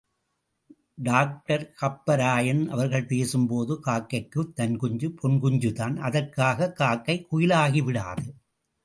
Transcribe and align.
Doctor 0.95 1.73
Kapparayan 1.81 2.67
அவர்கள் 2.67 3.05
பேசும்போது 3.05 3.79
காக்கைக்குத் 3.85 4.55
தன் 4.55 4.77
குஞ்சு 4.77 5.11
பொன் 5.11 5.41
குஞ்சுதான் 5.41 5.97
அதற்காகக் 5.97 6.75
காக்கை 6.75 7.27
குயிலாகி 7.31 7.83
விடாது. 7.83 8.33